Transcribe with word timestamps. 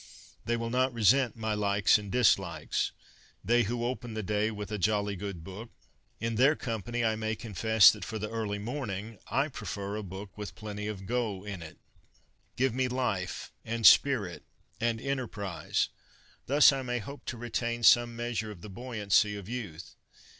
They 0.45 0.57
will 0.57 0.71
not 0.71 0.91
resent 0.95 1.35
my 1.35 1.53
likes 1.53 1.99
and 1.99 2.11
dislikes— 2.11 2.91
they 3.45 3.61
who 3.65 3.85
open 3.85 4.15
the 4.15 4.23
day 4.23 4.49
with 4.49 4.71
a' 4.71 4.79
jolly 4.89 5.15
good 5.15 5.43
book.' 5.43 5.69
In 6.19 6.37
their 6.37 6.55
company 6.55 7.05
I 7.05 7.15
may 7.15 7.35
confess 7.35 7.91
that 7.91 8.03
for 8.03 8.17
the 8.17 8.27
early 8.31 8.57
morning 8.57 9.19
I 9.27 9.47
prefer 9.47 9.95
a 9.95 10.01
book 10.01 10.35
with 10.35 10.55
plenty 10.55 10.87
of' 10.87 11.05
go' 11.05 11.45
in 11.45 11.61
it. 11.61 11.77
94 12.57 12.57
CONFESSIONS 12.57 12.57
OF 12.57 12.57
A 12.57 12.57
BOOK 12.57 12.57
LOVER 12.57 12.57
Give 12.57 12.73
me 12.73 12.97
life 13.27 13.51
and 13.63 13.85
spirit 13.85 14.43
and 14.79 14.99
enterprise. 15.01 15.89
Thus 16.47 16.71
may 16.71 16.95
I 16.95 16.97
hope 16.97 17.25
to 17.25 17.37
retain 17.37 17.83
some 17.83 18.15
measure 18.15 18.49
of 18.49 18.61
the 18.61 18.69
buoyancy 18.71 19.35
of 19.35 19.47
youth. 19.47 19.93